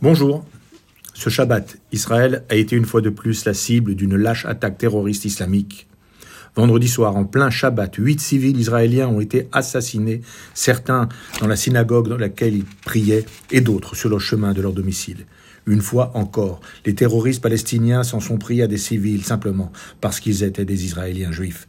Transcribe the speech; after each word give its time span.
Bonjour. 0.00 0.46
Ce 1.12 1.28
Shabbat, 1.28 1.76
Israël 1.90 2.44
a 2.50 2.54
été 2.54 2.76
une 2.76 2.84
fois 2.84 3.00
de 3.00 3.10
plus 3.10 3.44
la 3.46 3.52
cible 3.52 3.96
d'une 3.96 4.14
lâche 4.14 4.46
attaque 4.46 4.78
terroriste 4.78 5.24
islamique. 5.24 5.88
Vendredi 6.54 6.86
soir, 6.86 7.16
en 7.16 7.24
plein 7.24 7.50
Shabbat, 7.50 7.96
huit 7.96 8.20
civils 8.20 8.60
israéliens 8.60 9.08
ont 9.08 9.20
été 9.20 9.48
assassinés, 9.50 10.20
certains 10.54 11.08
dans 11.40 11.48
la 11.48 11.56
synagogue 11.56 12.08
dans 12.08 12.16
laquelle 12.16 12.54
ils 12.54 12.64
priaient 12.64 13.24
et 13.50 13.60
d'autres 13.60 13.96
sur 13.96 14.08
le 14.08 14.20
chemin 14.20 14.52
de 14.52 14.62
leur 14.62 14.72
domicile. 14.72 15.26
Une 15.66 15.82
fois 15.82 16.12
encore, 16.14 16.60
les 16.86 16.94
terroristes 16.94 17.42
palestiniens 17.42 18.04
s'en 18.04 18.20
sont 18.20 18.38
pris 18.38 18.62
à 18.62 18.68
des 18.68 18.78
civils 18.78 19.24
simplement 19.24 19.72
parce 20.00 20.20
qu'ils 20.20 20.44
étaient 20.44 20.64
des 20.64 20.84
Israéliens 20.84 21.32
juifs. 21.32 21.66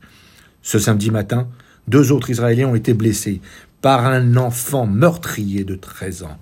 Ce 0.62 0.78
samedi 0.78 1.10
matin, 1.10 1.48
deux 1.88 2.12
autres 2.12 2.30
Israéliens 2.30 2.68
ont 2.68 2.76
été 2.76 2.94
blessés 2.94 3.42
par 3.82 4.06
un 4.06 4.38
enfant 4.38 4.86
meurtrier 4.86 5.64
de 5.64 5.74
13 5.74 6.22
ans. 6.22 6.38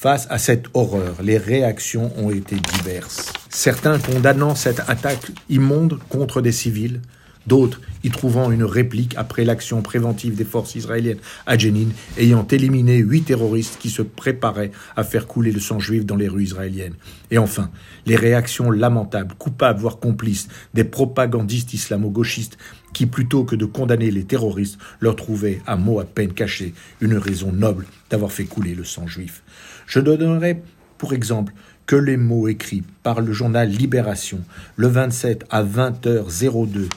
Face 0.00 0.28
à 0.30 0.38
cette 0.38 0.66
horreur, 0.74 1.16
les 1.24 1.38
réactions 1.38 2.12
ont 2.16 2.30
été 2.30 2.54
diverses. 2.54 3.32
Certains 3.48 3.98
condamnant 3.98 4.54
cette 4.54 4.78
attaque 4.86 5.32
immonde 5.48 5.98
contre 6.08 6.40
des 6.40 6.52
civils, 6.52 7.00
d'autres 7.48 7.80
y 8.04 8.10
trouvant 8.10 8.52
une 8.52 8.62
réplique 8.62 9.14
après 9.16 9.44
l'action 9.44 9.82
préventive 9.82 10.36
des 10.36 10.44
forces 10.44 10.76
israéliennes 10.76 11.18
à 11.46 11.58
Jenin, 11.58 11.88
ayant 12.16 12.46
éliminé 12.46 12.98
huit 12.98 13.22
terroristes 13.22 13.78
qui 13.80 13.90
se 13.90 14.02
préparaient 14.02 14.70
à 14.94 15.02
faire 15.02 15.26
couler 15.26 15.50
le 15.50 15.58
sang 15.58 15.80
juif 15.80 16.06
dans 16.06 16.14
les 16.14 16.28
rues 16.28 16.44
israéliennes. 16.44 16.94
Et 17.32 17.38
enfin, 17.38 17.68
les 18.06 18.14
réactions 18.14 18.70
lamentables, 18.70 19.34
coupables 19.36 19.80
voire 19.80 19.98
complices 19.98 20.46
des 20.74 20.84
propagandistes 20.84 21.74
islamo-gauchistes 21.74 22.56
qui, 22.92 23.06
plutôt 23.06 23.44
que 23.44 23.56
de 23.56 23.64
condamner 23.64 24.10
les 24.10 24.24
terroristes, 24.24 24.78
leur 25.00 25.16
trouvaient, 25.16 25.60
à 25.66 25.76
mot 25.76 26.00
à 26.00 26.04
peine 26.04 26.32
caché, 26.32 26.74
une 27.00 27.16
raison 27.16 27.52
noble 27.52 27.86
d'avoir 28.10 28.32
fait 28.32 28.44
couler 28.44 28.74
le 28.74 28.84
sang 28.84 29.06
juif. 29.06 29.42
Je 29.86 30.00
donnerai 30.00 30.62
pour 30.98 31.12
exemple 31.12 31.52
que 31.86 31.96
les 31.96 32.16
mots 32.16 32.48
écrits 32.48 32.82
par 33.02 33.20
le 33.22 33.32
journal 33.32 33.68
Libération 33.70 34.40
le 34.76 34.88
27 34.88 35.46
à 35.50 35.64
20h02 35.64 36.88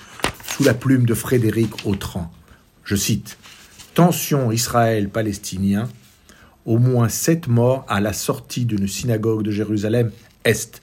sous 0.45 0.64
la 0.64 0.73
plume 0.73 1.06
de 1.06 1.14
Frédéric 1.14 1.86
Autran. 1.86 2.31
Je 2.83 2.95
cite 2.98 3.38
Tension 3.94 4.52
Israël-Palestinien, 4.52 5.88
au 6.66 6.78
moins 6.78 7.08
sept 7.08 7.48
morts 7.48 7.86
à 7.88 8.02
la 8.02 8.11
sortie 8.11 8.66
d'une 8.66 8.88
synagogue 8.88 9.44
de 9.44 9.52
Jérusalem-Est. 9.52 10.81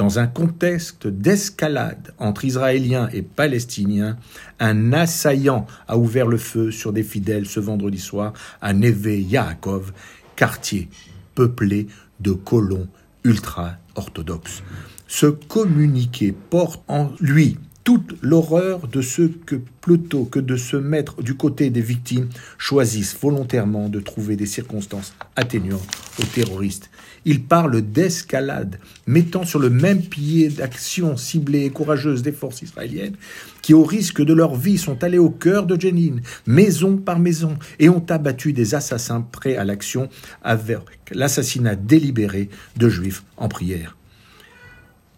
Dans 0.00 0.18
un 0.18 0.26
contexte 0.26 1.06
d'escalade 1.06 2.14
entre 2.18 2.46
Israéliens 2.46 3.10
et 3.12 3.20
Palestiniens, 3.20 4.16
un 4.58 4.94
assaillant 4.94 5.66
a 5.86 5.98
ouvert 5.98 6.26
le 6.26 6.38
feu 6.38 6.70
sur 6.70 6.94
des 6.94 7.02
fidèles 7.02 7.44
ce 7.44 7.60
vendredi 7.60 7.98
soir 7.98 8.32
à 8.62 8.72
Neve 8.72 9.20
Yaakov, 9.20 9.92
quartier 10.36 10.88
peuplé 11.34 11.86
de 12.18 12.32
colons 12.32 12.88
ultra-orthodoxes. 13.24 14.62
Ce 15.06 15.26
communiqué 15.26 16.32
porte 16.32 16.82
en 16.88 17.12
lui 17.20 17.58
toute 17.84 18.16
l'horreur 18.22 18.88
de 18.88 19.00
ceux 19.00 19.32
que, 19.46 19.56
plutôt 19.80 20.24
que 20.24 20.38
de 20.38 20.56
se 20.56 20.76
mettre 20.76 21.22
du 21.22 21.34
côté 21.34 21.70
des 21.70 21.80
victimes, 21.80 22.28
choisissent 22.58 23.16
volontairement 23.20 23.88
de 23.88 24.00
trouver 24.00 24.36
des 24.36 24.46
circonstances 24.46 25.14
atténuantes 25.36 25.88
aux 26.18 26.26
terroristes. 26.26 26.90
Il 27.24 27.42
parle 27.42 27.82
d'escalade, 27.82 28.78
mettant 29.06 29.44
sur 29.44 29.58
le 29.58 29.70
même 29.70 30.02
pied 30.02 30.48
d'action 30.48 31.16
ciblée 31.16 31.64
et 31.64 31.70
courageuse 31.70 32.22
des 32.22 32.32
forces 32.32 32.62
israéliennes, 32.62 33.16
qui, 33.62 33.74
au 33.74 33.84
risque 33.84 34.22
de 34.22 34.32
leur 34.32 34.54
vie, 34.56 34.78
sont 34.78 35.02
allées 35.04 35.18
au 35.18 35.30
cœur 35.30 35.66
de 35.66 35.78
Jenin, 35.78 36.16
maison 36.46 36.96
par 36.96 37.18
maison, 37.18 37.58
et 37.78 37.88
ont 37.88 38.04
abattu 38.08 38.52
des 38.52 38.74
assassins 38.74 39.20
prêts 39.20 39.56
à 39.56 39.64
l'action 39.64 40.08
avec 40.42 40.80
l'assassinat 41.12 41.76
délibéré 41.76 42.48
de 42.76 42.88
juifs 42.88 43.24
en 43.36 43.48
prière 43.48 43.96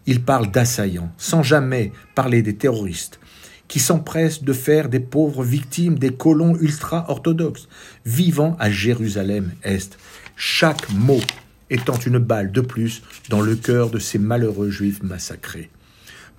il 0.05 0.23
parle 0.23 0.51
d'assaillants, 0.51 1.11
sans 1.17 1.43
jamais 1.43 1.91
parler 2.15 2.41
des 2.41 2.55
terroristes, 2.55 3.19
qui 3.67 3.79
s'empressent 3.79 4.43
de 4.43 4.53
faire 4.53 4.89
des 4.89 4.99
pauvres 4.99 5.43
victimes 5.43 5.97
des 5.97 6.13
colons 6.13 6.55
ultra-orthodoxes, 6.55 7.67
vivant 8.05 8.55
à 8.59 8.69
Jérusalem-Est, 8.69 9.97
chaque 10.35 10.91
mot 10.91 11.21
étant 11.69 11.97
une 11.97 12.19
balle 12.19 12.51
de 12.51 12.61
plus 12.61 13.01
dans 13.29 13.41
le 13.41 13.55
cœur 13.55 13.89
de 13.89 13.99
ces 13.99 14.19
malheureux 14.19 14.69
juifs 14.69 15.01
massacrés. 15.01 15.69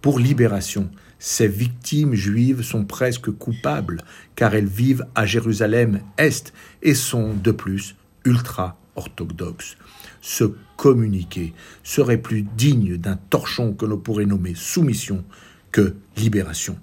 Pour 0.00 0.18
libération, 0.18 0.90
ces 1.18 1.48
victimes 1.48 2.14
juives 2.14 2.62
sont 2.62 2.84
presque 2.84 3.30
coupables, 3.30 4.02
car 4.36 4.54
elles 4.54 4.66
vivent 4.66 5.06
à 5.14 5.24
Jérusalem-Est 5.24 6.52
et 6.82 6.94
sont, 6.94 7.32
de 7.32 7.50
plus, 7.50 7.96
ultra 8.24 8.78
Ce 10.26 10.44
communiqué 10.78 11.52
serait 11.82 12.16
plus 12.16 12.46
digne 12.56 12.96
d'un 12.96 13.16
torchon 13.28 13.74
que 13.74 13.84
l'on 13.84 13.98
pourrait 13.98 14.24
nommer 14.24 14.54
soumission 14.54 15.22
que 15.70 15.96
libération. 16.16 16.78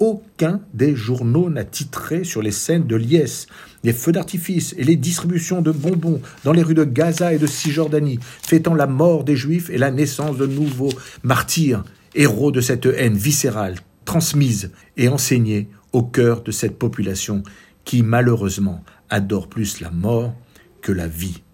Aucun 0.00 0.60
des 0.74 0.96
journaux 0.96 1.48
n'a 1.48 1.62
titré 1.64 2.24
sur 2.24 2.42
les 2.42 2.50
scènes 2.50 2.88
de 2.88 2.96
liesse, 2.96 3.46
les 3.84 3.92
feux 3.92 4.10
d'artifice 4.10 4.74
et 4.76 4.82
les 4.82 4.96
distributions 4.96 5.62
de 5.62 5.70
bonbons 5.70 6.20
dans 6.42 6.52
les 6.52 6.64
rues 6.64 6.74
de 6.74 6.82
Gaza 6.82 7.32
et 7.32 7.38
de 7.38 7.46
Cisjordanie, 7.46 8.18
fêtant 8.42 8.74
la 8.74 8.88
mort 8.88 9.22
des 9.22 9.36
Juifs 9.36 9.70
et 9.70 9.78
la 9.78 9.92
naissance 9.92 10.36
de 10.36 10.46
nouveaux 10.46 10.92
martyrs, 11.22 11.84
héros 12.16 12.50
de 12.50 12.60
cette 12.60 12.86
haine 12.86 13.16
viscérale, 13.16 13.76
transmise 14.04 14.72
et 14.96 15.06
enseignée 15.06 15.70
au 15.92 16.02
cœur 16.02 16.42
de 16.42 16.50
cette 16.50 16.80
population 16.80 17.44
qui 17.84 18.02
malheureusement 18.02 18.82
adore 19.08 19.48
plus 19.48 19.80
la 19.80 19.92
mort 19.92 20.34
que 20.82 20.90
la 20.90 21.06
vie. 21.06 21.44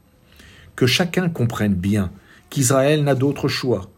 Que 0.76 0.86
chacun 0.86 1.28
comprenne 1.28 1.74
bien 1.74 2.10
qu'Israël 2.50 3.04
n'a 3.04 3.14
d'autre 3.14 3.48
choix 3.48 3.90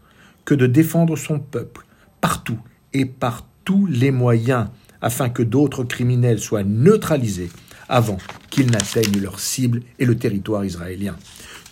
que 0.45 0.53
de 0.53 0.67
défendre 0.67 1.15
son 1.15 1.39
peuple 1.39 1.85
partout 2.21 2.59
et 2.93 3.05
par 3.05 3.45
tous 3.65 3.85
les 3.87 4.11
moyens 4.11 4.67
afin 5.01 5.29
que 5.29 5.43
d'autres 5.43 5.83
criminels 5.83 6.39
soient 6.39 6.63
neutralisés 6.63 7.49
avant 7.89 8.17
qu'ils 8.49 8.71
n'atteignent 8.71 9.21
leur 9.21 9.39
cible 9.39 9.81
et 9.99 10.05
le 10.05 10.15
territoire 10.15 10.65
israélien. 10.65 11.15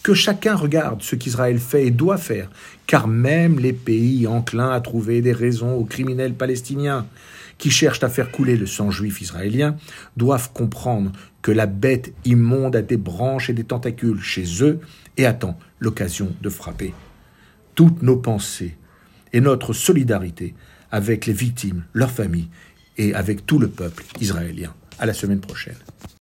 Que 0.03 0.13
chacun 0.13 0.55
regarde 0.55 1.01
ce 1.01 1.15
qu'Israël 1.15 1.59
fait 1.59 1.87
et 1.87 1.91
doit 1.91 2.17
faire, 2.17 2.49
car 2.87 3.07
même 3.07 3.57
les 3.57 3.71
pays 3.71 4.27
enclins 4.27 4.71
à 4.71 4.81
trouver 4.81 5.21
des 5.21 5.31
raisons 5.31 5.75
aux 5.75 5.85
criminels 5.85 6.33
palestiniens 6.33 7.05
qui 7.57 7.69
cherchent 7.69 8.03
à 8.03 8.09
faire 8.09 8.31
couler 8.31 8.57
le 8.57 8.65
sang 8.65 8.91
juif 8.91 9.21
israélien 9.21 9.77
doivent 10.17 10.51
comprendre 10.53 11.11
que 11.41 11.51
la 11.51 11.65
bête 11.65 12.13
immonde 12.25 12.75
a 12.75 12.81
des 12.81 12.97
branches 12.97 13.49
et 13.49 13.53
des 13.53 13.63
tentacules 13.63 14.21
chez 14.21 14.63
eux 14.63 14.79
et 15.17 15.25
attend 15.25 15.57
l'occasion 15.79 16.33
de 16.41 16.49
frapper. 16.49 16.93
Toutes 17.75 18.01
nos 18.01 18.17
pensées 18.17 18.77
et 19.33 19.41
notre 19.41 19.73
solidarité 19.73 20.55
avec 20.91 21.25
les 21.25 21.33
victimes, 21.33 21.83
leurs 21.93 22.11
familles 22.11 22.49
et 22.97 23.13
avec 23.13 23.45
tout 23.45 23.59
le 23.59 23.67
peuple 23.67 24.03
israélien. 24.21 24.73
À 24.99 25.05
la 25.05 25.13
semaine 25.13 25.41
prochaine. 25.41 25.75